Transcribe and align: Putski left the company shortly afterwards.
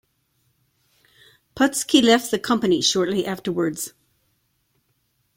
Putski 1.55 2.01
left 2.01 2.31
the 2.31 2.39
company 2.39 2.81
shortly 2.81 3.23
afterwards. 3.27 3.93